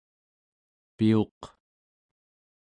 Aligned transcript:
piuq 0.97 1.39